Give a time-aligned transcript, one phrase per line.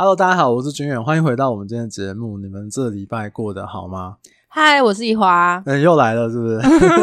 [0.00, 2.38] Hello，大家好，我是君远，欢迎回到我们今天的节目。
[2.38, 4.18] 你们这礼拜过得好吗？
[4.46, 5.60] 嗨，我是怡华。
[5.66, 6.60] 嗯，又来了，是不是？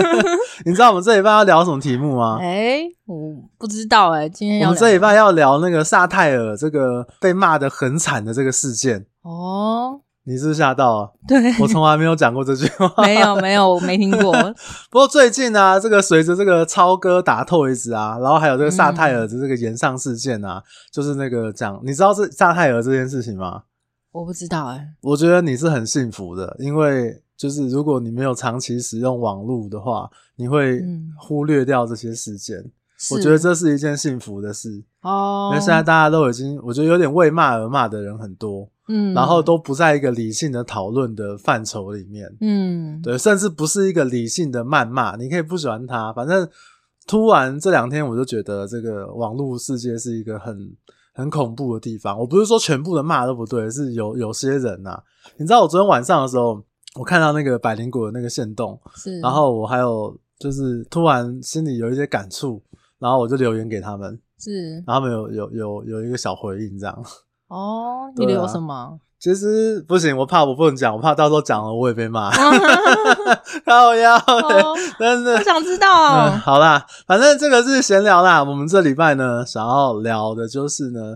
[0.63, 2.37] 你知道我们这礼拜要聊什么题目吗？
[2.39, 4.29] 哎、欸，我不知道哎、欸。
[4.29, 9.99] 今天要我们这礼拜要聊那个萨泰尔这个被骂得很惨的这个事件哦。
[10.27, 11.13] 你是不是吓到了？
[11.27, 12.91] 对，我从来没有讲过这句话。
[13.05, 14.33] 没有，没有，我没听过。
[14.89, 23.63] 不过最近啊，这个随着这个超哥打 Toyz 啊，然后还有这个萨泰尔的这个延上事件啊，嗯、就是那个讲，你知道这萨泰尔这件事情吗？
[24.11, 24.87] 我不知道哎、欸。
[25.01, 30.81] 我觉得你是很幸福的，因为就是如果你没有长期使用网络的话，你会
[31.19, 32.57] 忽略掉这些事件。
[32.57, 32.71] 嗯、
[33.11, 38.69] 我觉得这是一件幸福的事哦，因为现在大家都已经，我觉得有点为骂而骂的人很多。
[38.87, 45.15] 嗯，然后都不在一个理性的讨论的范畴里面，嗯，对，甚至不是一个理性的谩骂。
[45.15, 46.47] 你可以不喜欢他，反正
[47.07, 50.55] 突然这两天我就觉得这个网络世界是一个很
[51.15, 52.15] 很恐怖的地方。
[52.15, 55.01] 我不是说全部的骂都不对，是有有些人啊，
[55.37, 62.61] 你知道我昨天晚上的时候，我看到那个百灵果的那个线动，是，然后我还有就是突然心里有一些感触，
[62.99, 67.05] 然后我就留言给他们，是，然后他们有有有有一个小回应这样。
[67.47, 68.73] 哦，你留什么？
[68.73, 72.31] 啊、其实不行，我怕我不能讲，我怕到时候讲了我也被骂。
[73.65, 74.19] 靠腰，
[74.99, 75.87] 但是我想知道、
[76.27, 76.39] 嗯。
[76.39, 78.43] 好啦，反正这个是闲聊啦。
[78.43, 81.15] 我们这礼拜呢，想要聊的就是呢，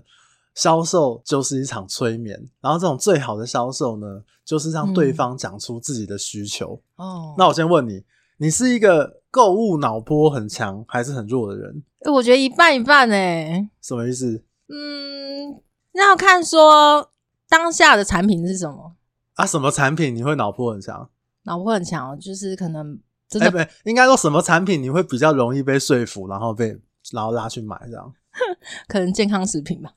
[0.53, 2.39] 销售就是一场催眠。
[2.61, 6.79] 然后这种最好的销售呢，就是让对方讲出自己的需求。
[6.95, 8.03] 哦、嗯，那我先问你，
[8.41, 11.83] 你是一个购物脑波很强还是很弱的人？
[12.09, 13.69] 我觉得一半一半诶、欸。
[13.81, 14.43] 什么意思？
[14.69, 15.61] 嗯。
[15.91, 17.11] 那要看说
[17.49, 18.93] 当下的产品是什么
[19.33, 19.45] 啊？
[19.45, 21.09] 什么产品你会脑波很强？
[21.43, 26.79] 脑波很强，就是可能真的，哎、欸，不，应该说什么产品你会比较容易被说服，然后被
[27.11, 28.13] 然后拉去买这样？
[28.87, 29.91] 可能健康食品吧。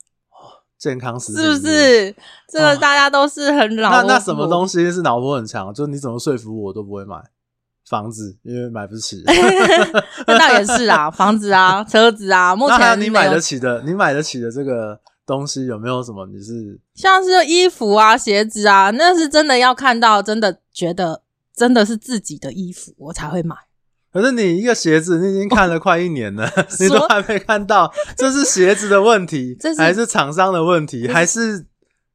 [0.77, 2.17] 健康食品是不是？
[2.49, 4.03] 这个大家都是很脑、哦。
[4.03, 5.73] 那那什么东西是脑波很强？
[5.73, 7.23] 就你怎么说服我都不会买
[7.93, 9.23] 房子，因为买不起。
[10.27, 14.99] 那倒也是啊，房子啊，车子啊，目前你买得起的，你买得起的这个。
[15.25, 16.27] 东西有没有什么？
[16.27, 21.23] 你是像是衣服啊、鞋子啊，那是真的要看到，真的觉得
[21.57, 23.55] 真的是自己的衣服，我才会买。
[24.13, 26.51] 可是你一个鞋子，你已经看了快一年了，
[26.81, 31.65] 你都还没看到，这是鞋子的问题，这是还是厂商的问题，还是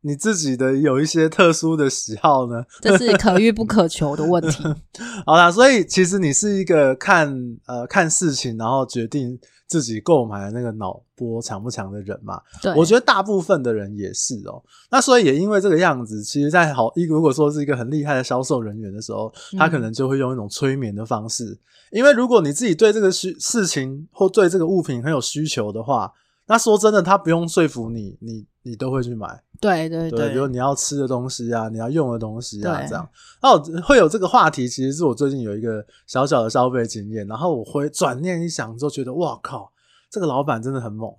[0.08, 2.64] 你自己的有一些特殊的喜好呢？
[2.82, 4.64] 这是可遇不可求的问题。
[5.28, 9.38] 好啦，所以其实你是一个看呃看事情，然后决定。
[9.70, 12.42] 自己购买的那个脑波强不强的人嘛？
[12.62, 14.64] 对，我觉得大部分的人也是哦、喔。
[14.90, 21.44] 那所以也因为这个样子，其实，在好一如果说是一个很厉害的销售人员的时候，他可能就会用一种催眠的方式。
[21.44, 21.60] 嗯、
[21.92, 26.14] 因为如果你自己对这个需事情或对这个物品很有需求的话，
[26.48, 29.44] 那说真的，他不用说服你，你你都会去买。
[29.60, 33.08] 对对对，对，比如你要吃的东西啊，你要用的东西啊，这样。
[33.42, 39.72] 哦，会有这个话题，其实是我最近有一个小小的消费经验，然后我回转念一想之后，觉得哇靠，
[40.10, 41.12] 这个老板真的很猛。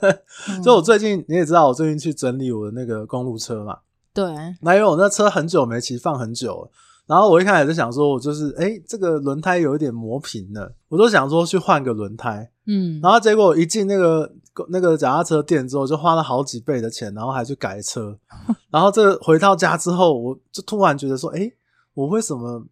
[0.62, 3.78] 所以我最近你也知道，我最近去整理我的那个公路车嘛。
[4.12, 4.24] 对。
[4.60, 6.70] 那因为我那车很久没骑，放很久了。
[7.06, 12.50] 然后我一开始就想说，我就是诶这个轮胎有一点磨平了，我都想说去换个轮胎。
[12.66, 13.00] 嗯。
[13.00, 14.32] 然后结果一进那个
[14.68, 18.18] 那个脚踏车店之后，就花了好几倍的钱，然后还去改车。
[18.70, 21.52] 然后这个回到家之后，我就突然觉得说，诶
[21.94, 22.64] 我为什么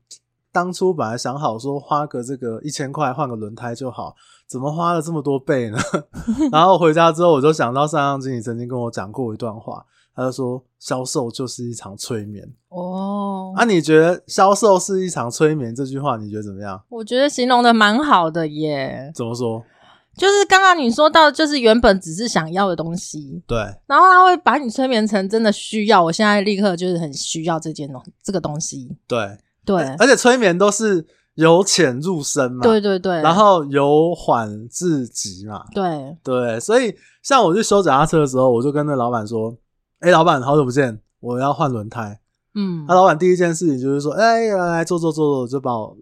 [0.50, 4.16] 当初本来想好说花个这个一千块换个轮胎就好，
[4.48, 5.78] 怎么花了这么多倍呢？
[6.50, 9.84] 然后回家之后，我就想到上上经理曾经跟我讲过一段话。
[10.14, 16.80] 他就说：“销售就是一场催眠。”哦，啊，你觉得“销售是一场催眠”这句话，你觉得怎么样？
[16.88, 19.10] 我觉得形容的蛮好的耶。
[19.14, 19.62] 怎么说？
[20.16, 26.04] 就是刚刚你说到，就是原本只是想要的东西，对，然后他会把你催眠成真的需要。
[26.04, 28.96] 我现在立刻就是很需要这件东这个东西。
[29.08, 31.04] 对对，而且催眠都是
[31.34, 39.56] 由浅入深嘛，对对对，然后由缓至急嘛，对对，所以像我去修脚踏车的时候，我就跟那老板说。
[40.04, 41.00] 哎、欸，老板，好久不见！
[41.20, 42.20] 我要换轮胎。
[42.54, 45.96] 嗯，那老板第一件事情就是说，哎、欸，来来坐坐坐坐，就把我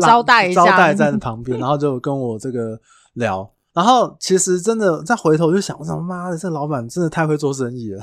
[0.00, 2.78] 招待一下，招待在旁边，然后就跟我这个
[3.14, 3.50] 聊。
[3.72, 8.00] 然后其实真的再回头就想，我想妈的，这老板真的太会做生意了。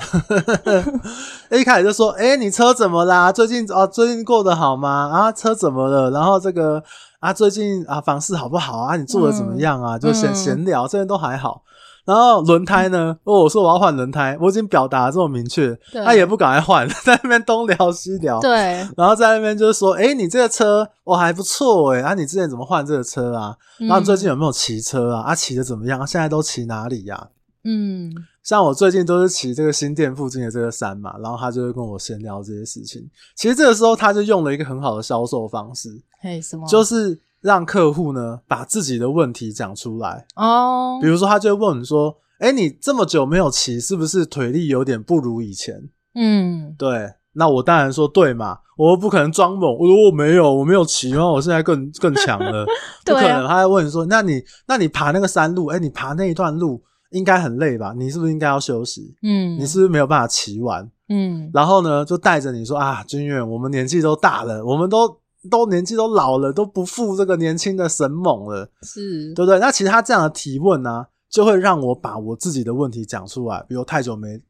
[1.58, 3.32] 一开始就说，哎、欸，你车怎么啦？
[3.32, 5.08] 最近啊，最近过得好吗？
[5.10, 6.10] 啊，车怎么了？
[6.10, 6.84] 然后这个
[7.20, 8.96] 啊，最近啊，房市好不好啊？
[8.98, 9.96] 你做的怎么样啊？
[9.96, 11.62] 嗯、就闲闲聊，这些都还好。
[12.04, 13.16] 然后轮胎呢？
[13.24, 18.40] 哦，我说我要换轮胎，我已经表达得这么明确，他也不赶快换， 在那边东聊西聊。
[18.40, 18.50] 对，
[18.96, 23.56] 然后在那边就是说，诶，你这个车我还不错诶，啊，你之前怎么换这个车啊？
[23.78, 25.22] 然后最近有没有骑车啊？
[25.22, 26.04] 啊，骑的怎么样？
[26.06, 27.28] 现在都骑哪里呀？
[27.64, 28.10] 嗯，
[28.42, 33.00] 像我最近都是骑这个新店附近的这个山嘛，然后他就会跟我闲聊这些事情。
[33.36, 35.88] 其实这个时候他就用了一个很好的销售方式，
[36.20, 36.66] 嘿，什么？
[36.66, 40.98] 就是让客户呢把自己的问题讲出来哦。
[41.02, 47.12] 比如说，他就会问你说：“诶，你这么久没有骑，是不是腿力有点不如以前？”嗯，对。
[47.34, 49.76] 那我当然说对嘛，我不可能装猛。
[49.78, 52.64] 我说我没有，我没有骑，然后我现在更更强了，
[53.04, 53.46] 不可能。
[53.46, 57.92] 他还问你说：“那你那你爬那个山路，诶，你爬那一段路。”应该很累吧？
[57.94, 59.14] 你是不是应该要休息？
[59.22, 60.90] 嗯，你是不是没有办法骑完？
[61.10, 65.14] 嗯，然后呢，就带着你说啊，君远，我们年纪都大了，我们都
[65.50, 69.58] 都年纪都老了，都不负这个年轻的神猛了，是对不对？
[69.58, 74.40] 那其实他这样的提问呢、啊，就会让我把我自己的问题讲出来，比如太久没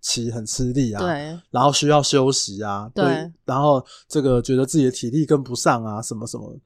[0.00, 6.58] 骑很吃力啊，对，然后需要休息啊，对，对，然后这个觉得自己的体力跟不上啊，什么什么，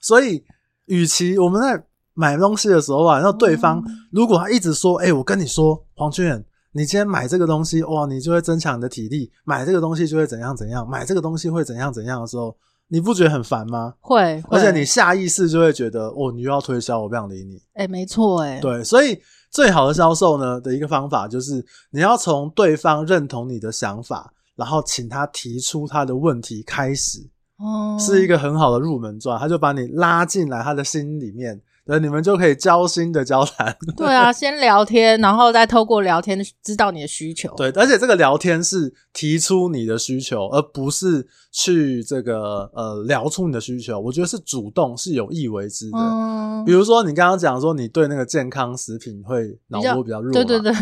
[0.00, 0.44] 所以
[0.86, 1.86] 与其我们在。
[2.18, 12.56] 买东西的时候啊，然后对方如果他一直说：“哎、欸，我跟你说，黄军，你今天买这个东西，哇，你就会增强你的体力；买这个东西就会怎样怎样，买这个东西会怎样怎样的时候，
[12.88, 13.94] 你不觉得很烦吗？
[14.00, 17.56] 会，会，而且你下意识就会觉得，哦，你又要推销，我不想理你。
[17.74, 27.18] 哎、欸，没错，哎，对，所以最好的销售呢的一个方法就是，你要从对方认同你的想法，然后请他提出他的问题开始，
[27.58, 31.60] 哦，是一个很好的入门砖，他就把你拉进来他的心里面。
[31.88, 33.76] 那你们就可以交心的交谈。
[33.96, 37.54] 对啊，先聊天，然后再透过聊天知道你的需求。
[37.56, 44.00] 对，而且这个聊天是提出你的需求，而不是去这个呃聊出你的需求。
[44.00, 45.98] 我觉得是主动，是有意为之的。
[45.98, 50.72] 嗯，比如说你刚刚讲说你对那个健康食品会脑波比较弱，对对对。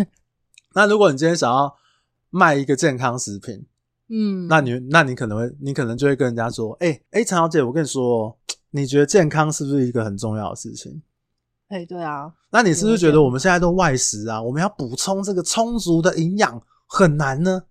[0.74, 1.74] 那如果你今天想要
[2.30, 3.66] 卖一个健康食品，
[4.08, 8.38] 嗯，那你那你可能会，你可能就会跟人家说，哎、欸、哎，陈小姐，我跟你说。
[8.76, 11.00] 你觉得健康是不是一个很重要的事情？
[11.68, 12.32] 哎、欸，对啊。
[12.50, 14.42] 那你是不是觉得我们现在都外食啊？
[14.42, 17.62] 我们要补充这个充足的营养很难呢？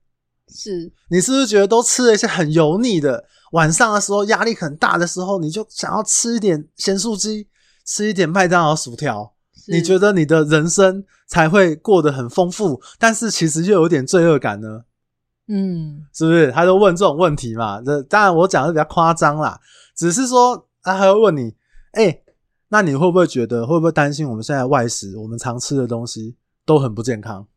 [0.48, 0.94] 是。
[1.10, 3.26] 你是不是觉得都吃了一些很油腻的？
[3.52, 7.50] 晚上的时候压力很大的时候，你就想要吃一点咸酥鸡，
[7.86, 9.34] 吃一点麦当劳薯条？
[9.68, 14.86] 你觉得你的人生才会过得很丰富，但是其实又有点罪恶感呢？
[15.50, 16.50] 嗯，是不是？
[16.54, 17.82] 他就问这种问题嘛？
[17.82, 19.60] 这当然我讲的比较夸张啦，
[19.98, 20.70] 只是说。
[20.84, 21.56] 他还会问你，
[21.94, 22.24] 哎、欸，
[22.68, 26.36] 那你会不会觉得，会不会担心我们现在外食，我们常吃的东西
[26.66, 27.48] 都很不健康？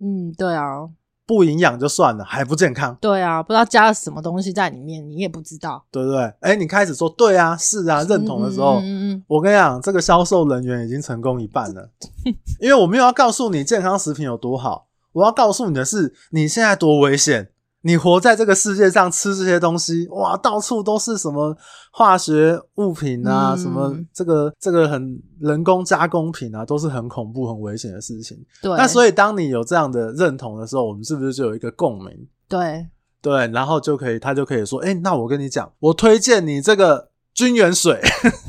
[0.00, 0.88] 嗯，对啊，
[1.26, 2.96] 不营养就算了，还不健康。
[3.00, 6.20] 对啊，不知道加了什么东西在里面，你也不知道，对不对？
[6.40, 11.90] 哎、欸，你开始说对啊，是啊，认同的时候，嗯嗯嗯，我跟你讲，这个销售人员已经成功一半了，
[12.60, 17.50] 因为我没有要告诉你健康食品有多好，我要告诉你的是你现在多危险。
[17.82, 21.56] 你活在这个世界上吃这些东西，哇，到处都是什么
[21.92, 28.36] 化学物品啊，嗯、什么这个这个很人工加工品啊，都是很恐怖、很危险的事情。
[28.62, 28.70] 对。
[28.76, 32.28] 那所以当你有这样的认同的时候，我们是不是就有一个共鸣？
[32.48, 32.86] 对
[33.22, 38.00] 对，然后就可以，他就可以说，哎、欸，那我跟你讲，我推荐你这个军元水，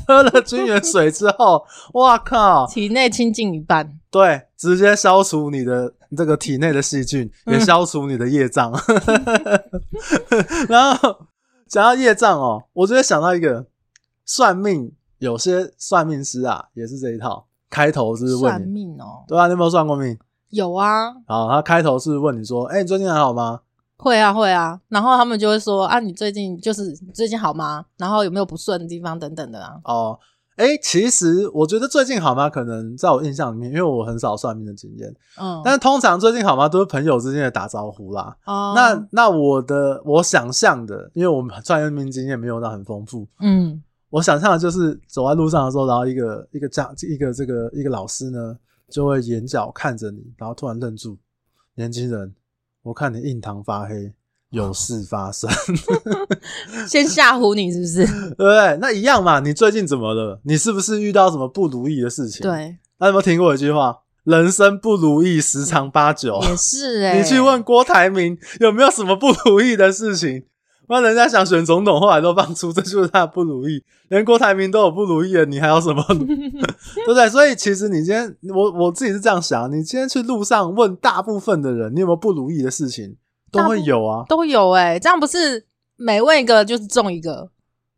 [0.06, 1.64] 喝了军元水之后，
[1.94, 5.94] 哇靠， 体内清净一半，对，直接消除你的。
[6.14, 11.16] 这个体内的细菌也消除你的业障，嗯、 然后
[11.66, 13.64] 讲到业障哦，我就会想到一个
[14.26, 17.46] 算命，有些算命师啊，也是这一套。
[17.70, 20.18] 开头是，是问你算命哦，对啊，你有没有算过命？
[20.50, 21.14] 有啊。
[21.26, 23.60] 好，他开头是问你说：“哎、欸，你最近还好吗？”
[24.02, 24.80] 会啊，会啊。
[24.88, 27.84] 然后他们就会说：“啊，你最近就是最近好吗？
[27.96, 30.18] 然后有没有不顺的地方等等的啊？”哦。
[30.56, 32.48] 哎、欸，其实我觉得最近好吗？
[32.48, 35.08] 可能在我印象里面，因为我很少算命的经验，
[35.40, 38.36] 嗯，但是通常最近好吗都是朋友之间的打招呼啦。
[38.44, 48.54] 哦，那那我的我想象的，因为我们算命经验没有到很丰富，嗯，我想象的就是走在路上的时候，然后一个一个这样一个这个一个老师呢，
[48.90, 51.16] 就会眼角看着你，然后突然愣住，
[51.76, 52.32] 年轻人，
[52.82, 54.12] 我看你印堂发黑。
[54.50, 55.48] 有事发生，
[56.86, 58.04] 先吓唬你是不是？
[58.36, 58.76] 对不对？
[58.82, 59.40] 那一样嘛。
[59.40, 60.38] 你最近怎么了？
[60.44, 62.42] 你是不是遇到什么不如意的事情？
[62.42, 63.96] 对，那有没有听过一句话？
[64.24, 66.38] 人生不如意十常八九。
[66.42, 70.44] 也是哎、欸，你去问郭台铭有没有什么不如意的事情？
[70.88, 73.82] 那人家想选总统，后来都放出，这就是他的不如意。
[74.08, 76.04] 连郭台铭都有不如意了，你还有什么？
[76.08, 77.28] 对不对？
[77.30, 83.16] 所以其实你今天，我我自己是这样想：你今天去路上问大部分的人，你有没有不如意的事情？
[83.50, 87.50] 都会有啊，都有哎、欸，这样不是每问一个就是中一个？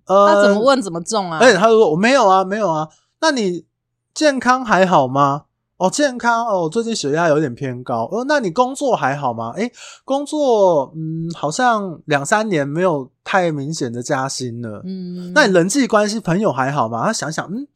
[0.06, 1.38] 呃，他怎么问怎么中啊？
[1.40, 2.88] 而且他说我没有啊，没有啊。
[3.20, 3.64] 那你
[4.12, 5.44] 健康还好吗？
[5.86, 8.08] 哦，健康哦，最近血压有点偏高。
[8.10, 9.50] 哦，那你工作还好吗？
[9.56, 9.70] 诶，
[10.04, 14.82] 工作嗯，好像两三年没有太明显的加薪了。
[14.84, 17.04] 嗯，那你人际关系朋友还好吗？
[17.06, 17.66] 他想想，嗯，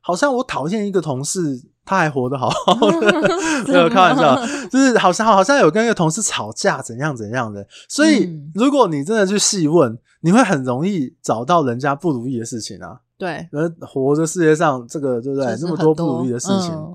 [0.00, 1.62] 好像我讨厌一个同事。
[1.84, 3.28] 他还活得好好 的，
[3.66, 4.36] 没有开玩笑，
[4.70, 7.66] 就是好像好像有跟一个同事吵架，怎样怎样的。
[7.88, 13.00] 所以，如果你真的去细问，你会很容易找到人家不如意的事情啊。
[13.16, 15.56] 对，而活着世界上这个对不对？
[15.62, 16.94] 那么多不如意的事情，嗯、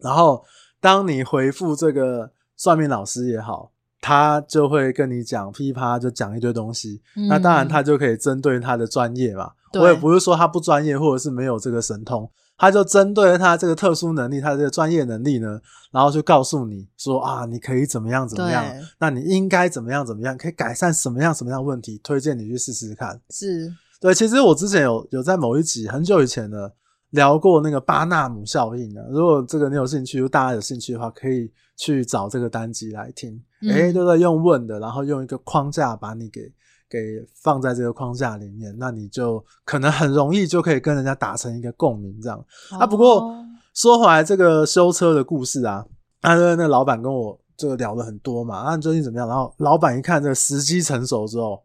[0.00, 0.44] 然后
[0.80, 7.02] 当你回复这个算命老师也好，他就会跟你讲噼啪就讲一堆东西。
[7.16, 9.52] 嗯、那当然，他就可以针对他的专业嘛。
[9.74, 12.30] 我也不是说他不专业，或者是没有这个神通。
[12.58, 15.60] 他就针对他这个特殊能力，他的这个专业能力呢，
[15.90, 18.64] 然后就告诉你说啊，你可以怎么样怎么样，
[18.98, 23.20] 那你应该怎么样怎么样，可以改善什么样什么样的问题，推荐你去试试看。
[23.28, 26.70] 是对，其实我之前有有在某一集很久以前呢
[27.10, 29.04] 聊过那个巴纳姆效应啊。
[29.10, 33.34] 如果这个你有兴趣，如果大家有兴趣的话，可以去找这个单集来听。
[33.62, 36.52] 哎、嗯欸、对对，用问的，然后用一个框架把你给。
[36.88, 37.00] 给
[37.42, 42.38] 放在这个框架里面，那你就可能很容易就可以跟人家达成一个共鸣，这样、
[42.70, 42.86] 哦、啊。
[42.86, 43.28] 不过
[43.74, 45.84] 说回来，这个修车的故事啊，
[46.20, 49.26] 啊，那那老板跟我这个聊了很多嘛，啊，你最近怎么样？
[49.26, 51.64] 然后老板一看这个时机成熟之后，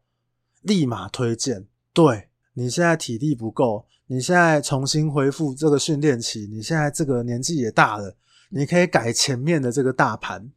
[0.63, 8.15] 立马推荐，对，你现在体力不够，你现在重新恢复这个训练期，你现在这个年纪也大了，
[8.50, 10.51] 你可以改前面的这个大盘。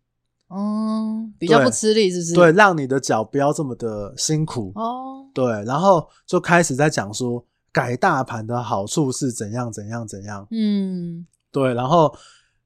[0.48, 2.34] 哦，比较不吃力，是不是？
[2.34, 5.26] 对，让你的脚不要这么的辛苦哦。
[5.32, 10.46] 对，然后就开始在讲说改大盘的好处是怎样怎样怎样。
[10.50, 12.14] 嗯，对，然后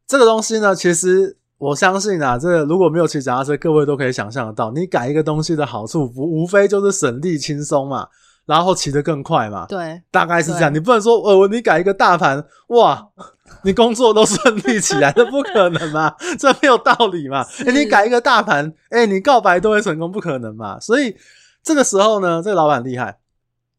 [0.07, 8.09] 这个东西呢，其实我相信啊，这个如果没有骑脚踏车，各位都可以想象得到，你改一个东西的好处，不无非就是省力轻松嘛。
[8.49, 9.67] 然后骑得更快嘛？
[9.67, 10.73] 对，大概是这样。
[10.73, 13.07] 你不能说，呃，你改一个大盘，哇，
[13.63, 16.15] 你工作都顺利起来，这不可能嘛？
[16.41, 17.45] 这没有道理嘛？
[17.67, 20.81] 你改一个大盘，哎、欸，你告白都会成功，不可能嘛？
[20.81, 21.15] 所以
[21.63, 23.19] 这个时候呢，这个老板厉害，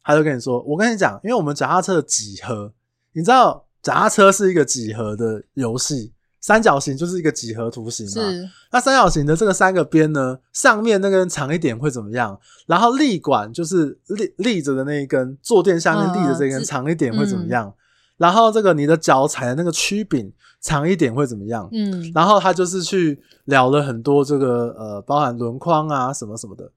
[0.04, 2.72] 他就跟你说，我跟你讲，因为我们脚踏车的几何，
[3.14, 6.14] 你知道，脚踏车是一个几何的游戏。
[6.42, 12.40] 三角形就是一个几何图形嘛，是那三角形的这个三个边呢，上面那根长一点会怎么样？
[12.66, 17.68] 然后立管就是立立着的那一根，坐垫下面立的这根长一点会怎么样？
[17.68, 17.74] 嗯、
[18.18, 20.32] 然后这个你的脚踩的那个曲柄
[20.62, 21.68] 长一点会怎么样？
[21.74, 26.72] 嗯，然后他就是去聊了很多这个呃，包含轮框啊什么什么的，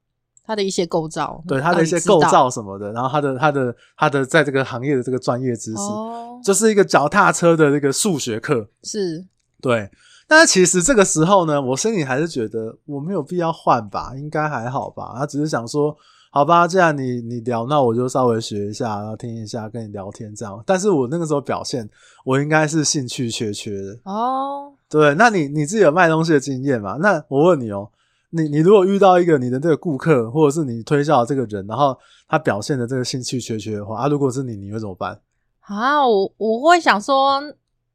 [0.44, 9.26] 它的一些构造，对它的一些构造什么的，然后它的它的它的在这个行业的这个专业知识，哦，就是一个脚踏车的这个数学课，是。
[9.62, 9.88] 对，
[10.26, 15.14] 但是其实这个时候呢，我心里还是觉得我没有必要换吧，应该还好吧。
[15.16, 15.96] 他只是想说，
[16.32, 20.60] 好吧，既然你你聊，那我就稍微学一下，然后听一下，跟你聊天这样。
[20.66, 21.88] 但是我那个时候表现，
[22.24, 24.72] 我应该是兴趣缺缺的哦。
[24.88, 26.96] 对，那你你自己有卖东西的经验嘛？
[27.00, 27.88] 那我问你哦，
[28.30, 35.20] 你你如果遇到一个你的这个顾客，或者是你推销的这个人，然后他表现的这个兴趣缺缺的话，啊，如果是你，你会怎么办？
[35.60, 37.40] 啊，我我会想说。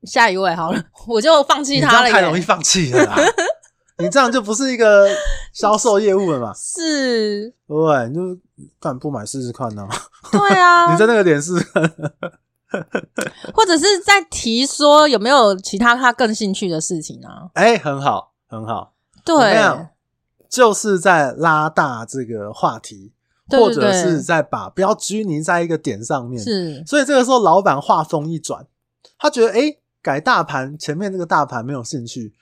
[0.03, 2.07] 下一位好了， 我就放弃他了。
[2.07, 3.15] 你这样太容易放弃了啦！
[3.99, 5.09] 你这样就不是一个
[5.53, 6.53] 销售业务了嘛？
[6.53, 8.39] 是，对，你就
[8.79, 9.87] 干不买试试看呢？
[10.31, 11.81] 对啊， 你在那个点试试看，
[13.55, 17.49] 或者是在提说有没有其他他更兴趣的事情啊？
[17.55, 18.93] 哎、欸，很好，很好。
[19.25, 19.57] 对，
[20.47, 23.13] 就是在拉大这个话题，
[23.49, 26.39] 或者是在把不要拘泥在一个点上面。
[26.41, 28.67] 是，所以这个时候老板话锋一转，
[29.17, 29.59] 他觉得哎。
[29.61, 32.33] 欸改大盘，前面那个大盘没有兴趣。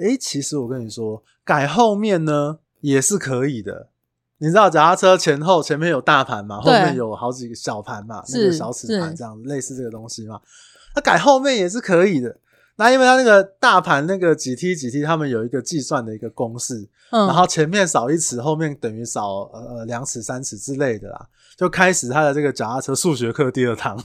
[0.00, 3.88] 诶，其实我跟你说，改后面呢也是可以的。
[4.38, 6.60] 你知道脚踏车前后前面有大盘嘛？
[6.60, 8.22] 后面有好几个小盘嘛？
[8.32, 10.40] 那个小齿盘这样类似这个东西嘛？
[10.96, 12.36] 那改后面也是可以的。
[12.76, 23.96] 那因为它那个大盘那个几 T 几 T，他们有一个计算的一个公式，嗯，然后前面少一尺，后面等于少呃两尺三尺之类的啦，就开始他的这个脚踏车数学课第二堂。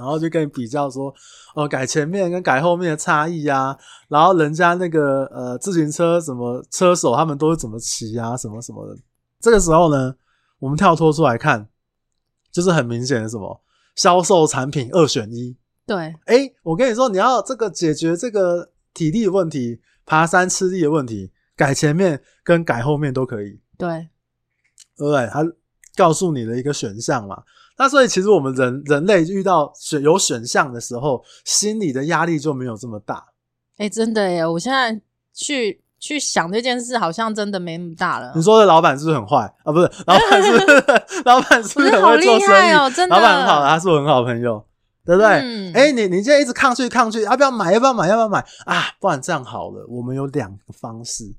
[0.00, 1.14] 然后就跟你比较说，
[1.54, 3.76] 哦，改前面跟改后面的差异啊，
[4.08, 8.96] 然后人家那个呃自行车什么车手他们都是怎么骑啊，什么什么的。
[9.40, 10.14] 这个时候呢，
[10.58, 11.68] 我们跳脱出来看，
[12.50, 13.62] 就是很明显的什么
[13.94, 15.54] 销售产品二选一。
[15.86, 23.60] 对，诶，我跟你说，你要这个解决这个体力的问题，爬山吃力的问题，改前面跟改后面都可以。
[23.76, 24.08] 对，
[24.96, 25.44] 对，他
[25.96, 27.42] 告诉你的一个选项嘛。
[27.80, 33.24] 那所以其实我们人人类遇到选有选项的时候，心里的压力就没有这么大。
[33.78, 34.46] 哎、欸，真的耶！
[34.46, 35.00] 我现在
[35.32, 38.34] 去去想这件事，好像真的没那么大了。
[38.36, 39.72] 你说的老板是不是很坏啊？
[39.72, 42.72] 不是，老板是不是 老板是不是很会做生意？
[42.72, 44.62] 哦、真的，老板很好，他是我很好的朋友，
[45.06, 45.26] 对不对？
[45.26, 47.72] 哎、嗯欸，你你现在一直抗拒抗拒，要不要买？
[47.72, 48.06] 要不要买？
[48.08, 48.88] 要不要买啊？
[49.00, 51.34] 不然这样好了，我们有两个方式。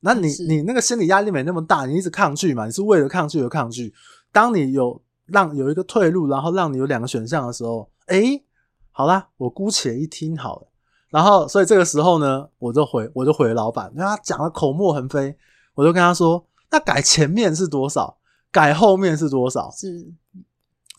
[0.00, 2.66] 那你你那个心理压力没那么大，你一直抗拒嘛？
[2.66, 3.94] 你是为了抗拒而抗拒。
[4.30, 8.44] 当你有让有一个退路，然后让你有两个选项的时候，诶，
[8.92, 10.66] 好啦，我姑且一听好了。
[11.10, 15.36] 然后，所以这个时候呢，我就回，我就回老板，因为他讲的口沫横飞，
[15.74, 18.18] 我就跟他说：“那改前面是多少？
[18.50, 20.12] 改后面是多少？”是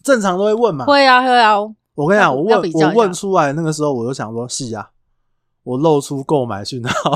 [0.04, 0.86] 正常都会问嘛？
[0.86, 1.56] 会啊，会啊。
[1.96, 4.90] 我跟你讲，我问我问出来那个时候，我就想说：“是呀。”
[5.68, 7.12] 我露出购买讯号，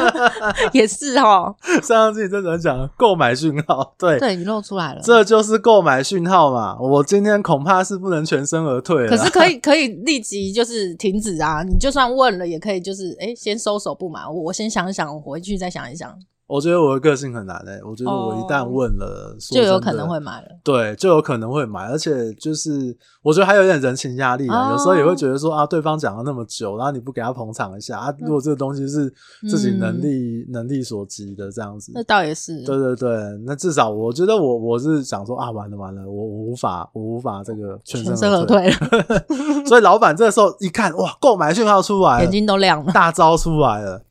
[0.72, 1.54] 也是哦。
[1.84, 6.78] 上次你真的讲购买讯号，对，对你露出来了，这就是购买讯号嘛。
[6.80, 11.62] 我今天恐怕是不能全身而退了，可是可以 可以立即就是停止啊。
[11.62, 14.26] 你就算问了，也可以就是哎，先收手不买。
[14.26, 16.10] 我我先想一想，我回去再想一想。
[16.46, 20.48] 我觉得我的个性很难诶、欸，我觉得我一旦问了，就有可能会买了。
[20.62, 29.10] 对，就有可能会买，而且就是我觉得还有点人情压力啊，有时候也会觉得说啊，对方讲了那么久，然后你不给他捧场一下啊，如果这个东西是
[29.48, 32.62] 自己能力能力所及的这样子，那倒也是。
[32.64, 38.70] 对对对，那至少我觉得我我是想说啊，完了完了，我我无法我无法这个全身而退。
[39.64, 44.02] 所以老板这个时候一看哇，购买讯号出来了，眼睛都亮了，大招出来了。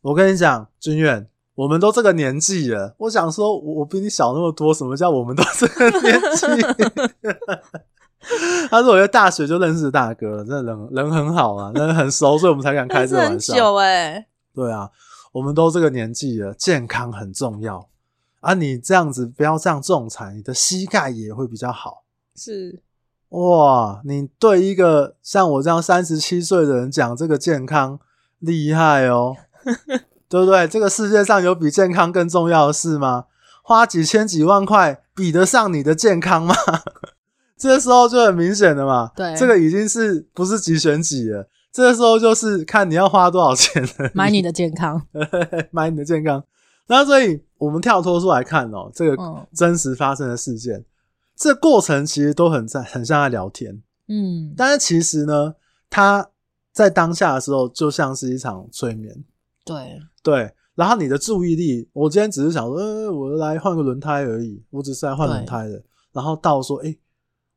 [0.00, 1.28] 我跟你讲，君远。
[1.54, 6.46] 我们都这个年纪了，我想说，我比你小那么多，什么叫我们都这个年纪？
[8.70, 13.52] 他说我在大学就认识大哥，真的人人很好啊，人很熟，所以我们才敢开这个玩笑。
[13.52, 14.88] 很久欸，对啊，
[15.32, 17.88] 我们都这个年纪了，健康很重要
[18.40, 18.54] 啊！
[18.54, 22.04] 你这样子不要这样仲裁，你的膝盖也会比较好。
[22.36, 22.80] 是
[23.30, 27.98] 哇，你对一个像我这样三十七岁的人讲这个健康
[28.38, 29.34] 厉害哦。
[30.32, 30.66] 对不对？
[30.66, 33.26] 这个世界上有比健康更重要的事吗？
[33.62, 36.54] 花几千几万块比得上你的健康吗？
[37.58, 39.12] 这个时候就很明显了嘛。
[39.14, 41.46] 对，这个已经是不是几选几了？
[41.70, 44.10] 这个时候就是看你要花多少钱了。
[44.14, 45.06] 买你的健康，
[45.70, 46.42] 买你的健康。
[46.86, 50.84] 那所以我们跳脱出来看哦，这个真实发生的事件，嗯、
[51.36, 53.82] 这过程其实都很在很像在聊天。
[54.08, 55.54] 嗯，但是其实呢，
[55.90, 56.30] 他
[56.72, 59.24] 在当下的时候就像是一场催眠。
[59.64, 65.82] 对对，然后你的注意力，我今天只是想说，呃，我来换个轮胎而已，我只是来换轮胎的。
[66.12, 66.98] 然后到说，诶，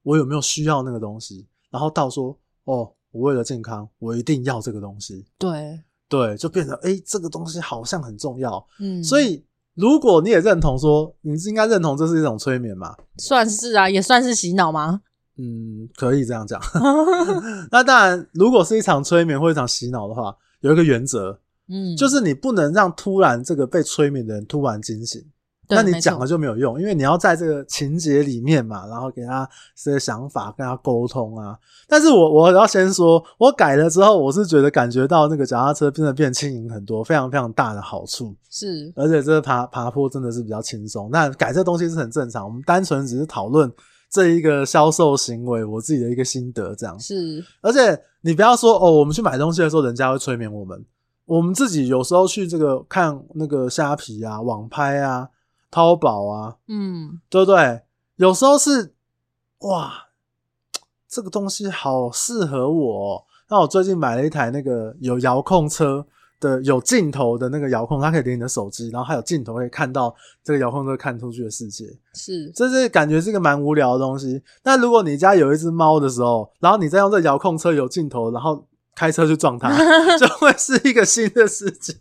[0.02, 1.48] 我有没有需要那个东西？
[1.70, 5.26] 然后到说，哦，我为了健康，我一定要这个东西。
[5.38, 8.66] 对对，就变成，诶，这个东西好像很重要。
[8.80, 12.96] 嗯，所以如果你也认同说，你是应该认同这是一种催眠嘛？
[13.18, 15.02] 算是啊，也算是洗脑吗？
[15.38, 16.60] 嗯，可以这样讲。
[17.70, 21.40] 那当然，如果是一场催眠或一场洗脑的话，有一个原则。
[21.68, 25.24] 嗯，就是你不能让突然这个被催眠的人突然惊醒，
[25.68, 31.58] 那你讲了就没有用，因为你要在这个情节里面嘛，然后给他这些想法跟他沟通啊。
[31.88, 38.36] 但是我我要先说，我改了之后，我是觉得感觉到那个脚踏车变得变轻盈很多，非常非常大的好处。
[38.50, 41.10] 是，而且这个爬爬坡真的是比较轻松。
[41.12, 43.72] 那改这东西是很正常，我们单纯只是讨论
[44.12, 47.00] 这一个销售行为，我自己的一个心得这样。
[47.00, 50.86] 是，而且你不要说哦，我们去买东西的时候，人家会催眠我们。
[51.26, 55.28] 我们自己有时候去这个看那个虾皮啊、网拍啊、
[55.72, 57.82] 淘宝啊，嗯，对不对？
[58.18, 58.94] 有时候是
[59.62, 59.92] 哇，
[61.10, 63.24] 这个东西好适合我哦。
[63.50, 66.06] 那我最近买了一台那个有遥控车
[66.40, 71.86] 的、有镜头的那个遥控，它可以连你的手机，然后还有镜头可以看到这个遥控车看出去的世界。
[72.14, 74.44] 是，这是感觉是一个蛮无聊的东西。
[74.64, 78.64] 那如果你家有一只猫的时候，然后你再用这遥控车有镜头，然后。
[78.96, 79.70] 开车去撞它，
[80.18, 81.94] 就会是一个新的世界。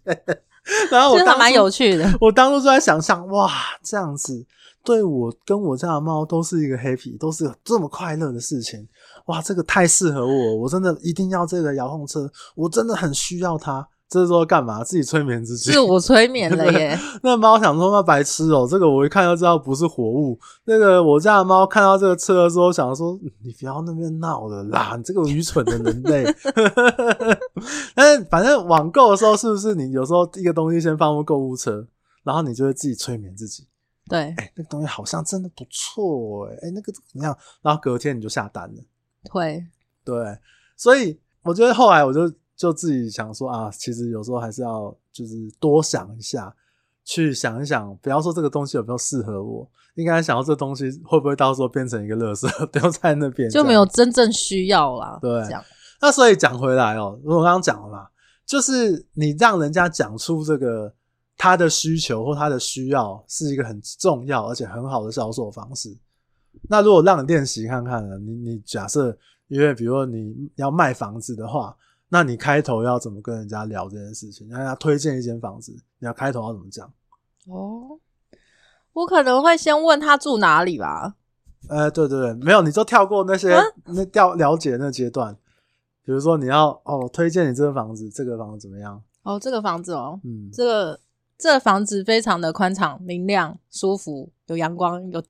[0.91, 2.11] 然后我当蛮有趣的。
[2.21, 3.51] 我当初就在想象，哇，
[3.83, 4.47] 这样子
[4.83, 8.89] 对我跟我家的猫都是一个 happy，都是这么快乐的事情。
[9.27, 13.87] 哇，这个太适合我，我真的一定要这个遥控车，我真的很需要它。
[14.09, 14.85] 这是说干嘛？
[14.85, 15.73] 自己催眠自己？
[15.73, 16.97] 是我催眠了 耶。
[17.23, 20.39] 那猫想说，那白痴哦、喔，这个我一看就知道不是活物。
[20.65, 26.25] 那个我家的猫看到这个车的时候，想说，你不要那边闹了啦，你这个愚蠢的人类。
[27.97, 31.85] 但是反正网购的时候，是不是你有时候一个东西先放入购物车，
[32.23, 33.67] 然后你就会自己催眠自己？
[34.09, 37.37] 对，哎、欸，那个东西好像真的不错，哎，哎，那个怎么样？
[37.63, 38.83] 然后隔天你就下单了。
[39.31, 39.65] 会，
[40.05, 40.39] 对，
[40.77, 42.31] 所以我觉得后来我就。
[42.57, 46.55] 就自己想说啊，其实有时候还是要就是多想一下，
[47.05, 55.19] 去想一想，不要说这个东西有没有适合我，应该想到这东西会不会到时候变成一个垃圾 丢在那边，就没有真正需要啦。
[55.21, 55.31] 对，
[56.01, 58.07] 那所以讲回来哦，我刚刚讲了嘛，
[58.47, 60.95] 就是你让人家讲出这个
[61.37, 65.97] 他的需求或他的需要，是一个很重要而且很好的销售方式。
[66.69, 69.17] 那如果让你练习看看呢，你你假设，
[69.49, 71.77] 因为比如说你要卖房子的话。
[72.15, 74.49] 那你开头要怎么跟人家聊这件事情？
[74.49, 76.87] 让人家推荐一间房子，你要开头要怎么讲？
[77.49, 77.99] 哦，
[78.93, 81.17] 我可能会先问他住哪里吧。
[81.69, 85.35] 呃，对对对，没有，你就跳过那些、啊、那调了解那阶段，
[86.05, 89.03] 比如说你要哦，推荐你这个房子，这个房子怎么样？
[89.25, 91.01] 哦，这个房子哦，嗯，这个
[91.37, 95.21] 这个房子非常的宽敞、明亮、舒服，有阳光，有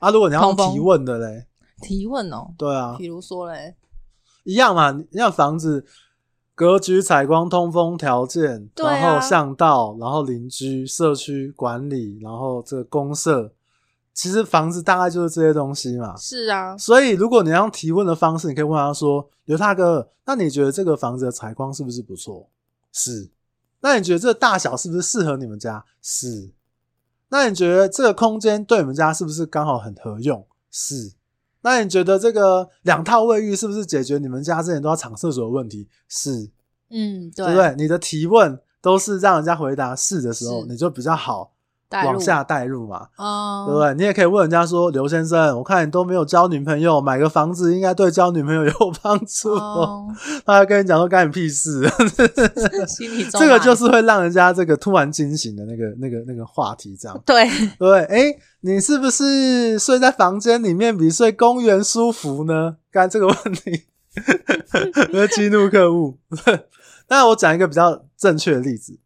[0.00, 0.10] 啊。
[0.10, 1.46] 如果你要提问的嘞，
[1.80, 3.74] 提问哦，对啊，比如说嘞，
[4.44, 5.86] 一样嘛，你要房子
[6.56, 13.52] 格局、采光、通风条件，对啊，然后巷道，然后邻居、社区管理，然后这个公社。
[14.14, 16.16] 其实房子大概就是这些东西嘛。
[16.16, 22.48] 是啊，所以如果你要用提问的方式，你可以问他说：“刘大哥，那你觉得这个房子的采光是不是不错？
[22.90, 23.28] 是。
[23.80, 25.84] 那你觉得这个大小是不是适合你们家？
[26.00, 26.50] 是。
[27.28, 30.46] 那你觉得这个空间对你们家是不是刚好很合用？
[30.70, 31.12] 是。
[31.66, 35.88] 那你觉得这个两套卫浴是不是解决你们家之前都要抢厕所的问题？
[36.08, 36.48] 是。
[36.90, 37.74] 嗯，对，对不对？
[37.76, 41.54] 你的提问都是让人家回答是的时候，你就比较好。”
[41.90, 43.94] 往下带入嘛，哦，对不对？
[43.94, 48.72] 你也可以问人家说：“刘先生，我看你都没有交女朋友，买个房子应该对交女朋友有
[49.02, 49.52] 帮助。
[49.52, 50.06] 哦”
[50.44, 51.82] 他还跟你讲说：“干你屁事！
[53.30, 58.00] ”这个就是会让人家这个突然惊醒的那个、那个、那个话题，这样 对对。
[58.06, 62.76] 哎、欸，你是不是睡在房间里面比睡公园舒服呢？
[62.90, 63.84] 刚才这个问题，
[65.12, 66.18] 会激怒客户。
[67.08, 68.98] 那我讲一个比较正确的例子。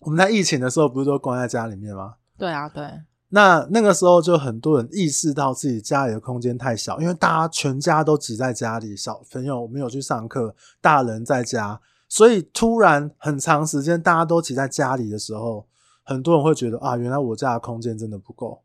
[0.00, 2.14] 我们在疫情的时候不是都关在家里面吗？
[2.36, 2.84] 对啊，对。
[3.28, 15.66] 那那个时候就很多人意识到自己家里的空间太小，因为大家全家都挤在家里，小朋友没有去上课，大人在家，所以突然很长时间大家都挤在家里的时候，
[16.02, 18.62] 很多人会觉得啊，原来我家的空间真的不够。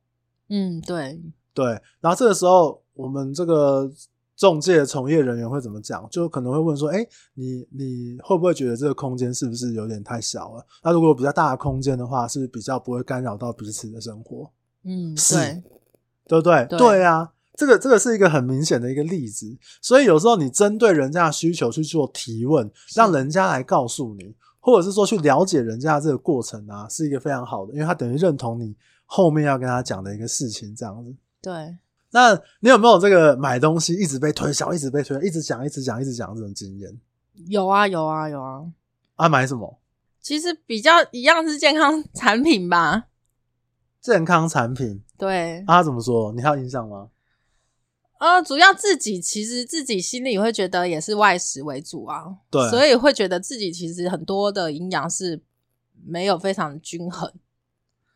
[0.50, 1.22] 嗯，对
[1.54, 1.82] 对。
[2.00, 3.92] 然后这个时候我们这个。
[4.36, 6.06] 仲介的从业人员会怎么讲？
[6.10, 10.66] 就可能会问说：“哎、欸，你你会不会觉得这个空间是不是有点太小了？
[10.84, 14.52] 那如果有比较大的空间的话，是是比较不会干扰到彼此的生活？”
[14.84, 15.64] 嗯，是，对，
[16.28, 16.66] 对不对？
[16.70, 19.58] 对，对啊，这个这个是一个很明显的一个例子。
[19.82, 31.16] 所以有时候你针对人家的需求去做提问，让人家来告诉你，或者是说去了解人家这个过程啊，是一个非常好的，因为他等于认同你后面要跟他讲的一个事情，这样子。
[31.42, 31.78] 对。
[32.16, 36.98] 那你有没有这个买东西一直被推销，一直被推销，一直讲，一直讲，一直讲这种经验？
[37.50, 38.64] 有啊，有啊，有啊。
[39.16, 39.82] 啊，买什么？
[40.22, 43.08] 其实比较一样是健康产品吧。
[44.00, 45.04] 健康产品。
[45.18, 45.60] 对。
[45.64, 46.32] 啊，他怎么说？
[46.32, 47.10] 你还有印象吗？
[48.20, 52.38] 呃，主要自己其实自己心里会觉得也是外食为主啊。
[52.50, 52.70] 对。
[52.70, 55.44] 所以会觉得自己其实很多的营养是
[56.06, 57.34] 没有非常均衡，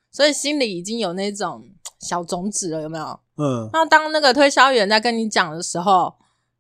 [0.10, 1.68] 所以心里已经有那种
[2.00, 3.20] 小种子了，有没有？
[3.38, 6.16] 嗯，那当那个推销员在跟你讲的时候，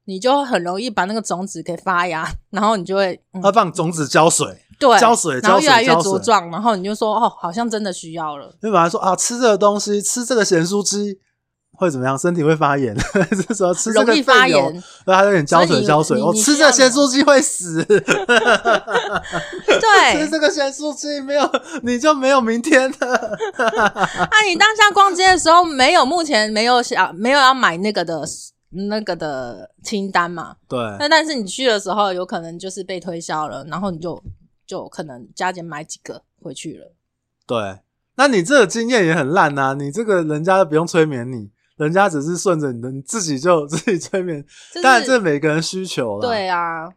[0.05, 4.47] 你就很容易把那个种子给发芽， 然后你就会，嗯、他放种子浇水，
[4.79, 8.47] 对，浇水，然后越来越茁壮，然后你就说哦，好像真的需要了。
[8.61, 11.19] 就本来说啊，吃这个东西，吃这个咸酥鸡
[11.79, 12.17] 会怎么样？
[12.19, 12.93] 身体会发炎，
[13.47, 14.61] 是说吃这个容易发炎，
[15.05, 17.81] 然后还有点胶水胶水，我、哦、吃这个咸酥鸡会死。
[17.87, 17.97] 对，
[20.19, 21.49] 吃这个咸酥鸡没有，
[21.83, 23.15] 你就没有明天了。
[23.57, 28.21] 啊，你当下逛街的时候没有，目前没有想没有要买那个的
[28.71, 30.57] 那个的清单嘛？
[30.67, 30.77] 对。
[30.99, 34.21] 那但是你去的时候，有可能就是被推销了，然后你就
[34.67, 36.91] 就可能加减买几个回去了。
[37.47, 37.79] 对，
[38.17, 41.49] 那你这个经验也很烂呐、啊，你这个人家都不用催眠你。
[41.79, 44.45] 人家只是顺着你的，你自己就 自己催眠。
[44.83, 46.27] 当然，这每个人需求了。
[46.27, 46.89] 对啊。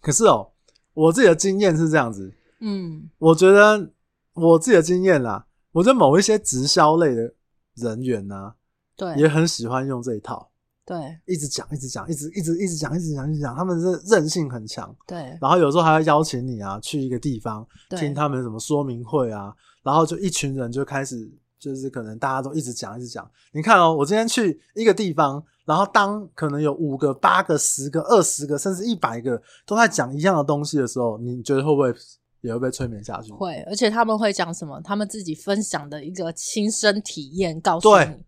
[0.00, 0.50] 可是哦，
[0.94, 2.32] 我自己的经验是这样子。
[2.60, 3.10] 嗯。
[3.18, 3.90] 我觉得
[4.32, 7.34] 我自己的经验啦，我觉得某一些直销类的
[7.74, 8.54] 人员呢，
[8.96, 10.50] 对，也很喜欢用这一套。
[10.86, 10.96] 对。
[11.26, 14.96] 一直讲，一直讲，一直一直一直讲，一直讲，一直讲，他们是韧性很强。
[15.06, 15.36] 对。
[15.38, 21.30] 然后有时候还要邀请你啊，去一个地方听他们什么说明会啊，然后就一群人就开始。
[21.60, 31.94] 就是可能大家都一直讲一直讲，你看哦，我今天去一个地方，然后当可能有五个、八个、十个、二十个，甚至一百个都在讲一样的东西的时候，你觉得会不会
[32.40, 33.30] 也会被催眠下去？
[33.32, 34.80] 会，而且他们会讲什么？
[34.80, 38.04] 他们自己分享的一个亲身体验，告诉你。
[38.04, 38.24] 对，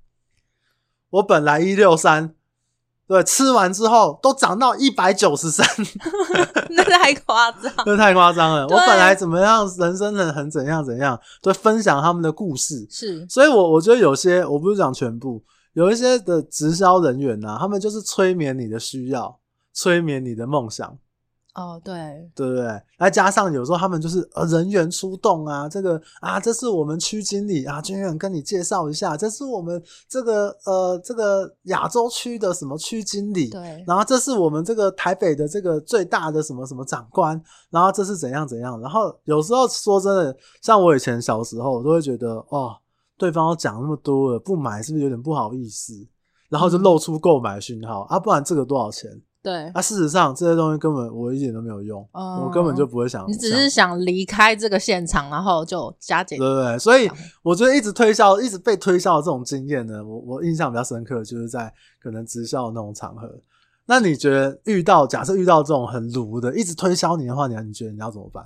[1.10, 2.34] 我本来一六三。
[3.12, 5.66] 对，吃完之后都涨到一百九十三，
[6.70, 8.62] 那太夸张， 那太夸张了。
[8.66, 12.86] 我本来怎么样，人生很很怎样怎样，都分享他们的故事。
[12.88, 15.44] 是，所以我我觉得有些，我不是讲全部，
[15.74, 19.38] 有一些的直销人员啊，他们就是催眠你的需要，
[19.74, 20.96] 催眠你的梦想。
[21.54, 37.38] 哦，对，对对对，再加上有时候他们就是呃人员出动啊，这个啊，这是我们区经理啊，军远跟你介绍一下，这是我们这个呃这个亚洲区的什么区经理，对，然后这是我们这个台北的这个最大的什么什么长官，
[37.68, 42.74] 然后这是怎样怎样，然后有时候说真的，像我以前小时候，我都会觉得哦，
[43.18, 45.92] 对方都讲那么多了，不买是不是有点不好意思？
[46.48, 49.10] 然后就露出购买讯号、嗯、啊，不然这个多少钱？
[49.42, 49.68] 对。
[49.70, 53.28] 啊，事实上这些东西根本我一点都没有用，嗯、我根本就不会想。
[53.28, 56.38] 你只是想离开这个现场，然后就加减。
[56.38, 57.10] 对对对，所以
[57.42, 63.28] 我觉得一直推销、一直被推销的这种经验呢，我我印象比较深刻，就是在可能直销的那种场合。
[63.86, 68.44] 那你觉得遇到假设遇到这种很卢的，一直推销你的话，你你觉得你要怎么办？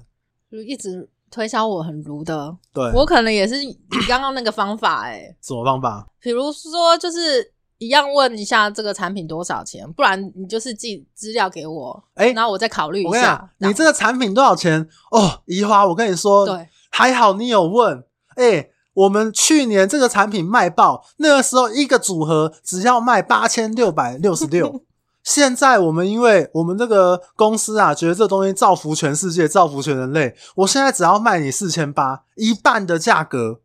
[0.50, 3.76] 就一直推销我很卢的，对，我可能也是你
[4.08, 6.08] 刚刚那个方法、欸，哎，什么方法？
[6.20, 7.52] 比如说就是。
[7.78, 13.50] 一样问一下这个产品多少钱，不然你就是寄资料给我，哎、欸，然后我再考虑一下。
[13.58, 14.88] 你这个产品多少钱？
[15.10, 18.04] 哦，宜华，我跟你说，对，还好你有问。
[18.36, 24.82] 哎、欸，我们去年这个产品卖爆，那个时候一个组合只要卖八千六百六十六。
[25.22, 33.60] 现在我们因为我们这个公司啊，觉得这东西造福全世界，造福全人类，我现在只要卖你四千八，一半的价格。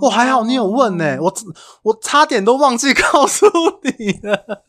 [0.00, 1.32] 哦，还好你有问呢、欸，我
[1.82, 3.46] 我差点都忘记告诉
[3.82, 4.62] 你了，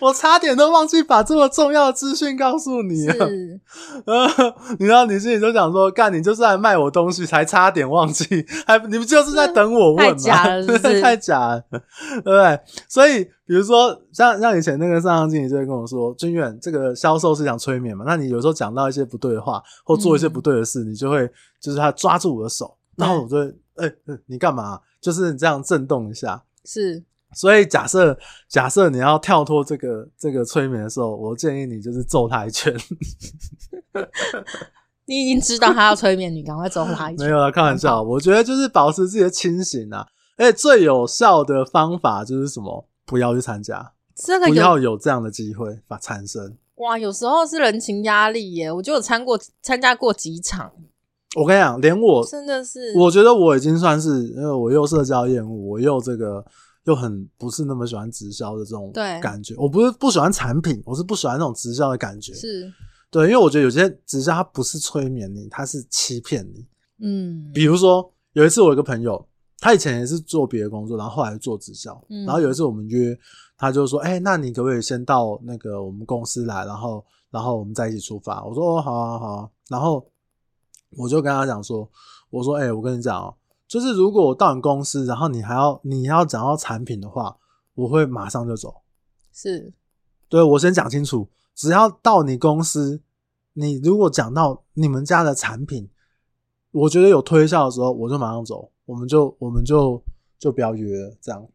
[0.00, 3.28] 我差点都忘记把这么重要的资讯告诉你了。
[3.28, 3.60] 是，
[4.06, 4.28] 呃，
[4.78, 8.24] 你知道你心里就想说，干你就是来卖我东西，才差点忘记，
[8.64, 10.12] 还你不就是在等我问吗？
[10.12, 12.60] 太假了是是， 太假了，对不对？
[12.88, 21.28] 所以比如说像像以前那个上上经理就会跟我说，君远这个销售是讲催眠嘛，那你有时候讲到一些不对的话，或做一些不对的事，嗯、你就会
[21.60, 23.52] 就是他抓住我的手，然后我就会。
[23.76, 24.80] 哎、欸，你干嘛？
[25.00, 27.04] 就是你这样震动一下，是。
[27.34, 28.16] 所以假设
[28.48, 32.72] 假设你要跳脱这个这个催眠的时候，我建议你就是揍他一拳。
[35.06, 37.26] 你已经知道他要催眠，你赶快揍他一拳。
[37.26, 38.00] 没有啦，开玩笑。
[38.02, 40.06] 我觉得就是保持自己的清醒啊。
[40.36, 42.88] 而且最有效的方法就是什么？
[43.04, 46.56] 不要去参加，这个不要有这样的机会发产生。
[46.76, 48.72] 哇，有时候是人情压力耶。
[48.72, 50.72] 我就有参过参加过几场。
[51.34, 56.44] 我跟你讲，连我真的是，我觉得我已经算是，因为我又社交厌恶，我又这个
[56.84, 59.54] 又很不是那么喜欢直销的这种感觉。
[59.56, 62.32] 我不是不喜欢产品，我是不喜欢那种直销的感觉。
[62.34, 62.72] 是，
[63.10, 66.64] 对，因为我觉得有些直销它不是催眠你，它是欺骗你。
[67.00, 69.26] 嗯，比如说有一次我有一个朋友，
[69.58, 72.00] 他以前也是做别的工作，然后后来做直销。
[72.10, 73.18] 嗯，然后有一次我们约，
[73.58, 80.06] 他就说：“哎、欸，那你可不可以先到那个我们公司来，然后然后我们再一起出发？”我说：“哦，好啊，好啊。”然后。
[80.96, 81.88] 我就跟他讲说，
[82.30, 83.34] 我说，哎、欸，我跟你讲哦，
[83.66, 87.36] 就是如果我到你公司，然后你还要你要讲到产品的话，
[87.74, 88.82] 我会马上就走。
[89.32, 89.72] 是，
[90.28, 93.02] 对，我先讲清楚，只要到你公司，
[93.54, 95.88] 你如果讲到你们家的产品，
[96.70, 100.02] 我觉得有推销的时候，我就马上走，我们就我们就
[100.38, 101.46] 就不要约了，这样。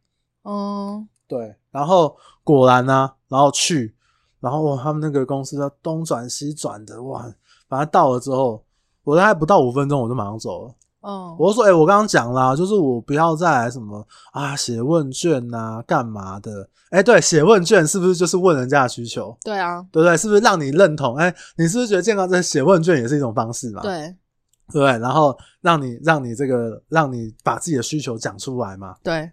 [0.42, 3.94] 嗯，对，然后果然呢、啊，然后去，
[4.40, 7.22] 然后他们那个公司要东转西转的，哇，
[7.68, 8.64] 反正到了之后。
[9.04, 10.74] 我大概不到五分钟，我就马上走了。
[11.02, 16.68] 嗯，我就说，哎、欸，我刚刚讲啦，就是我不要再来什么啊，写问卷呐，干嘛的？
[16.90, 19.34] 哎、欸，对，写问卷是不是就是问人家的需求？
[19.42, 20.14] 对啊，对不对？
[20.14, 21.16] 是不是让你认同？
[21.16, 23.80] 哎、欸，你是不是觉得健康这写问卷也是一种方式嘛？
[23.80, 24.14] 对，
[24.70, 24.98] 对不对？
[24.98, 28.94] 然后让你让你这个让你把自己的需求讲出来嘛？
[29.02, 29.32] 对，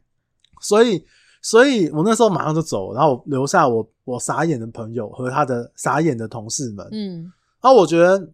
[0.61, 1.03] 所以
[1.41, 6.87] 所以我那时候马上就走，然后留下我我傻眼的朋友和他的傻眼的同事们。
[6.93, 7.23] 嗯，
[7.61, 8.25] 然后我觉得。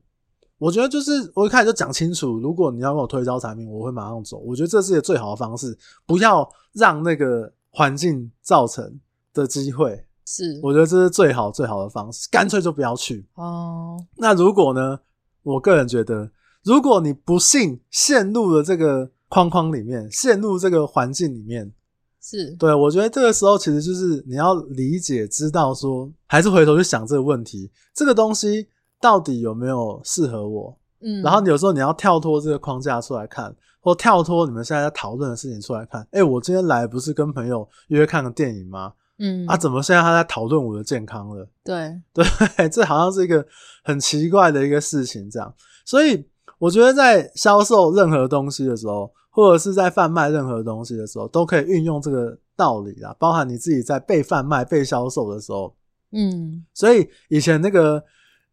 [0.64, 4.38] 我觉得就是我一开始就讲清楚，如果你要跟我推销产品，我会马上走。
[4.38, 8.98] 我觉得这是一个最好的方式，不要让那个环境造成
[9.34, 10.06] 的机会。
[10.26, 13.28] 是，我觉得这是最好最好的方式，干脆就不要去。
[13.36, 14.98] 哦，那如果呢？
[15.42, 16.32] 我个人觉得，
[16.64, 21.74] 如果你不幸陷入了这个框框里面，陷入这个环境里面，
[22.22, 28.70] 是对，我觉得这个时候其实就是你要理解、知道说，还是回头去想这个问题，这个东西。
[29.04, 30.80] 到底有没有适合我？
[31.02, 36.08] 嗯，然后你有时候你要跳脱这个框架出来看，或跳脱你们现在在讨论的事情出来看。
[36.12, 38.94] 哎，我今天来不是跟朋友约看个电影吗？
[39.20, 41.46] 嗯，啊，怎么现在他在讨论我的健康了？
[41.66, 43.46] 对 对，这好像是一个
[43.84, 45.54] 很奇怪的一个事情，这样。
[45.84, 46.26] 所以
[46.58, 55.76] 我觉得在销售任何东西的时候，或者是在贩卖任何东西的时候，都可以运用这个道理啦，包含你自己在被贩卖、被销售的时候。
[56.14, 58.02] 嗯，所以以前那个。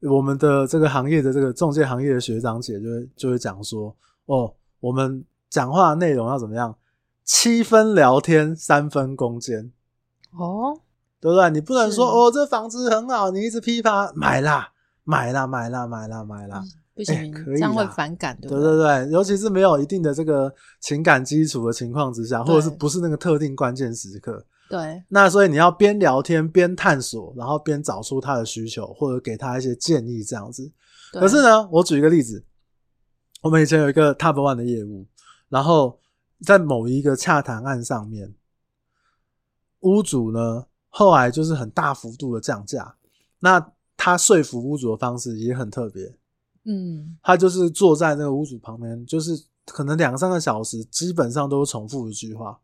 [0.03, 3.95] 我们的这个行业的这个中介行业的学长姐就会就会讲说，
[4.27, 6.75] 哦，我们讲话的内容要怎么样？
[7.25, 9.71] 七分聊天，三分攻坚。
[10.33, 10.81] 哦，
[11.21, 11.51] 对不对？
[11.51, 14.73] 你不能说哦，这房子很好，你一直批发，买啦，
[15.05, 16.63] 买啦，买啦，买啦，买啦，
[16.95, 18.63] 不行，欸、可以这样会反感，对不对？
[18.63, 24.45] 对对对，尤其是没有一定的这个情感基础的情况之下，或者是不是那个特定关键时刻。
[24.71, 30.71] 对，那所以你要边聊天边探索，然后边找出他的需求，或者给他一些建议，这样子。
[31.13, 32.45] 可是呢，我举一个例子，
[33.43, 35.09] 我们以前有一个 Top One 的业务，
[35.49, 35.99] 然后
[36.43, 38.33] 在某一个洽谈案上面，
[39.81, 42.95] 屋主呢后来就是很大幅度的降价，
[43.41, 46.17] 那他说服屋主的方式也很特别，
[46.65, 49.33] 嗯，他就是坐在那个屋主旁边，就是
[49.67, 52.61] 可能两三个小时，基本上都是重复一句话：“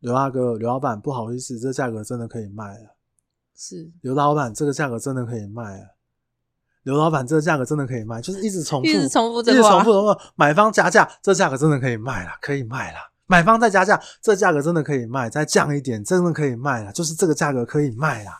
[0.00, 2.96] 刘大哥，刘老板，不好意思，这价格真的可以卖了。”
[3.58, 5.96] 是刘老板，这个价格真的可以卖了。
[6.82, 10.20] 刘老板，这个价格真的可以卖，就是一直重复，一直重复，一直重复，重复。
[10.34, 12.98] 买方加价，这价格真的可以卖了，可以卖了。
[13.26, 18.30] 买方再加价，这价格真的可以卖，再降一点，真的可以卖了，就是这个价格可以卖了。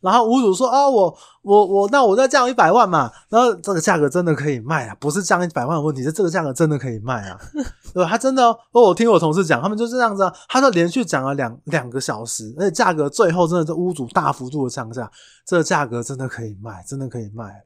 [0.00, 7.38] 然后屋主说啊，我我我，那我再降一百万嘛，然后这个价格真的可以卖啊，不是降一百万的问题，是这个价格真的可以卖啊，
[7.92, 8.08] 对吧？
[8.08, 15.10] 他真的哦，我听我同事讲，他们就这样子，他就连续讲了两两个小时，而且价格最后真的是屋主大幅度的降价，
[15.46, 17.64] 这个价格真的可以卖，真的可以卖。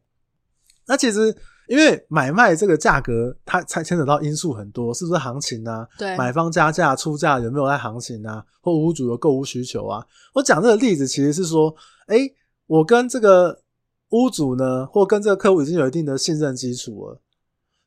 [0.87, 1.37] 那其实。
[1.69, 5.87] 因为买卖这个价格，它才牵扯到因素很多，是不是行情啊？
[5.99, 8.45] 对，买方加价出价有没有在行情啊？
[8.61, 10.05] 或屋主的购物需求啊？
[10.35, 11.75] 我讲这个例子其实是说，
[12.07, 12.19] 哎，
[12.67, 13.63] 我跟这个
[14.11, 17.21] 屋主呢，或跟这个客户已经有一定的信任基础了。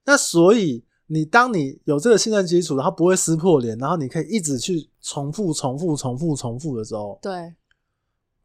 [0.06, 7.54] 那所以你当你有这个信任基础，然后不会撕破脸，然后你可以一直去重复、重复、重复、重复的时候，对，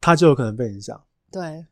[0.01, 1.01] 他就有可能被影响。
[1.31, 1.65] 对。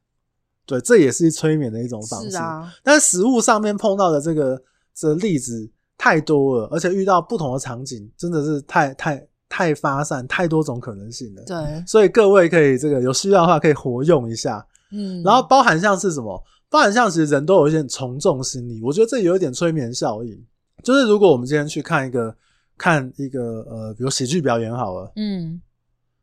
[0.69, 2.33] 对，这也是催眠的一种方式。
[2.33, 4.63] 是啊，但是实务上面碰到的这个
[4.95, 11.43] 这例子太多了，而且遇到不同的场景，真的是太太太发散，太多种可能性了。
[11.47, 14.63] 对，所以各位可以这个有需要的话，可以活用一下。
[14.93, 16.45] 嗯，然后包含像是什么？
[16.69, 20.39] 包含像其实人都有一些从众心理，我觉得这有一点催眠效应。
[20.83, 22.37] 就是如果我们今天去看一个
[22.77, 25.63] 看一个呃，比如喜剧表演好了，嗯，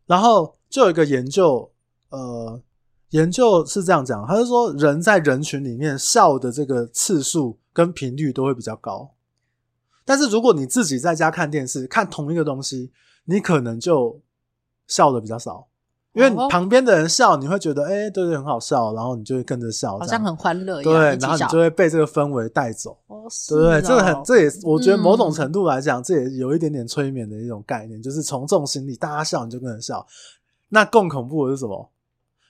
[0.06, 1.68] 然后就有一个研究，
[2.12, 2.62] 呃。
[3.16, 9.12] 研究是这样讲，他是说人在人群里面笑的这个次数跟频率都会比较高，
[10.04, 12.92] 但是如果你自己在家看电视看同一个东西，
[13.24, 14.20] 你可能就
[14.88, 15.68] 笑的比较少，
[16.14, 23.82] 因为旁边的人笑，你会觉得哎、欸，对对，很好笑，然后你就会跟着笑，好像很欢乐一样，对，然后你就会被这个氛围带走，哦，对不对？
[23.82, 30.06] 这个很，这也我觉得某种程度来讲，这也有一点点催眠的一种概念，就是从众心理，大家笑你就跟着笑。
[30.70, 31.90] 那更恐怖的是什么？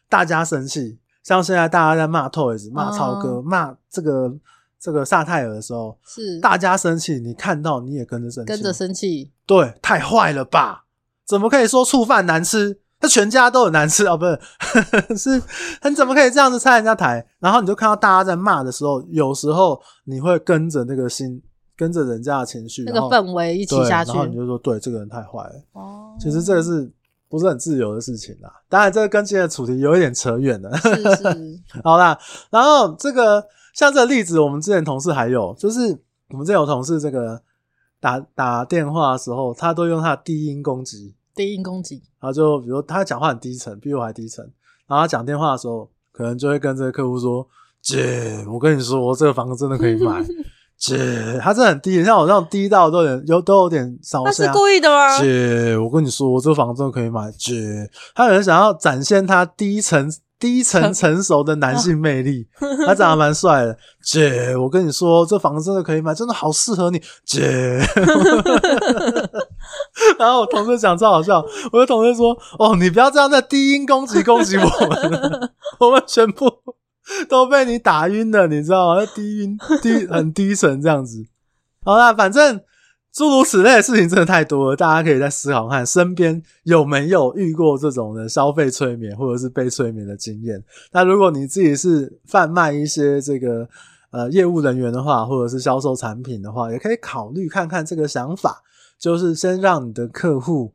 [0.09, 4.31] 大家生气，像现在大家在骂 Toys、骂超哥、骂这个
[4.79, 10.85] 这个萨泰尔的时候，是大家生气，你看到你也跟着生气，跟着生气，对，太坏了吧？
[11.25, 12.79] 怎么可以说醋饭难吃？
[12.99, 14.25] 他全家都很难吃哦，不
[15.15, 15.43] 是， 是，
[15.89, 17.25] 你怎么可以这样子拆人家台？
[17.39, 21.41] 然后你就看到大家在骂的时候，有时候你会跟着那个心，
[21.75, 25.53] 跟着人家的情绪，那个氛围一起下去，然后你就说，对，这个人太坏了。
[25.73, 26.89] 哦，其实这个是。
[27.35, 30.73] 不是很自由的事情啦，当然这个跟今天的主题有一点扯远了。
[30.77, 31.23] 是是，
[31.83, 32.17] 好啦，
[32.49, 35.81] 然后这个像这个例子，我们之前同事还有，就是
[36.29, 37.41] 我们之前有同事这个
[37.99, 44.41] 打打电话的时候，他都用他的低音攻击，低音攻击，然后就比如他讲话很低沉，比我还低沉，
[44.87, 47.45] 然后他讲电话的时候，可能就会跟这个客户说
[47.83, 50.25] ：“姐，我跟你说，这个房子真的可以买。”
[50.77, 54.25] 姐，他真的很低，像我这种低到都有点有都有点烧声。
[54.25, 55.17] 他是故意的吗？
[55.19, 57.31] 姐，我跟你说，这个房子真的可以买。
[57.37, 62.47] 姐，他可能想要展现他低层、低层成熟的男性魅力。
[62.85, 63.75] 他长得蛮帅的。
[64.03, 67.01] 姐， 我跟你说，这房子真的可以买，真的好适合你。
[67.25, 67.79] 姐，
[70.19, 76.51] 然后我同事讲超好笑，我的同事说：“哦，你不要这样在低音攻击攻击我们， 我们全部。”
[77.29, 79.05] 都被你打晕了，你知道吗？
[79.15, 81.25] 低晕低很低沉这样子。
[81.83, 82.59] 好啦，反正
[83.13, 90.63] 诸如此类的事情真的太多了，大家可以再思考看，身边有没有遇过这种的消费催眠或者是被催眠的经验。
[90.91, 93.69] 那如果你自己是贩卖一些这个
[94.11, 98.63] 呃业务人员的话，或者是销售产品的话，也可以考虑看看这个想法，
[98.99, 100.73] 就是先让你的客户。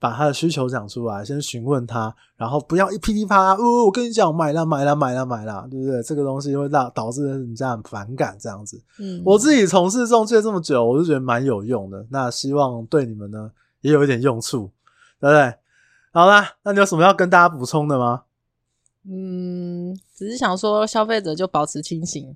[0.00, 3.54] 把他的需求讲出来，先询问他，然后不要一噼里啪啦。
[3.54, 6.02] 哦，我跟你讲，买了，买了，买了，买了，对不对？
[6.02, 8.82] 这个东西会让导致人家很反感，这样子。
[8.98, 12.06] 嗯，我自己从事中介这么久，我就觉得蛮有用的。
[12.10, 13.50] 那希望对你们呢
[13.82, 14.70] 也有一点用处，
[15.20, 15.54] 对不对？
[16.12, 18.22] 好啦，那你有什么要跟大家补充的吗？
[19.06, 22.34] 嗯，只是想说，消费者就保持清醒，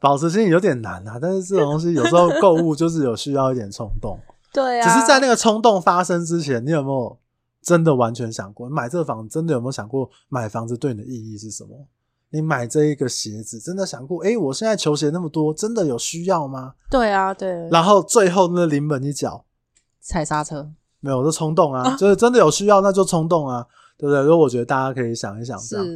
[0.00, 1.18] 保持清醒有点难啊。
[1.22, 4.18] 但是这种东西有时候购物就是有需要一点冲动。
[4.52, 7.18] 对啊，只是在那个冲动发生之前，你有没有
[7.62, 9.34] 真的完全想过买这个房子？
[9.34, 11.86] 真的有没有想过买房子对你的意义是什么？
[12.30, 14.22] 你买这一个鞋子，真的想过？
[14.22, 16.74] 诶，我现在球鞋那么多，真的有需要吗？
[16.90, 17.68] 对啊，对。
[17.70, 19.44] 然后最后那临门一脚，
[20.00, 20.70] 踩刹车，
[21.00, 24.22] 没有，就冲动啊，啊， 就是真的有需要，那就冲动啊，对不对？
[24.24, 25.86] 所以我觉得大家可以想一想，这样。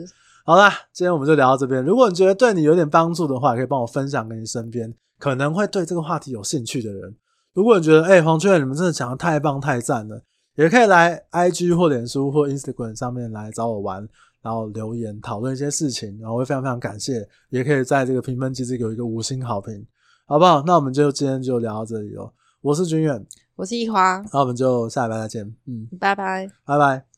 [0.44, 1.84] 好啦，今天我们就聊到这边。
[1.84, 7.14] 如果你觉得对你有点帮助的话，也可以帮我分享给你身边可能会对这个话题有兴趣的人。
[7.54, 10.22] 如果你觉得，哎、欸，黄雀，你们真的讲的太棒太赞了，
[10.54, 14.08] 也可以来 IG 或脸书或 Instagram 上面来找我玩，
[14.42, 19.86] 然后留言讨论一些事情，然后我会非常非常感谢，也可以在这个评分机制给我一个五星好评，
[20.26, 20.62] 好不好？
[20.66, 22.32] 那我们就今天就聊到这里哦。
[22.62, 23.26] 我是君远，
[23.56, 25.44] 我是一花，那我们就下礼拜再见。
[25.66, 27.11] 嗯，拜拜，拜拜。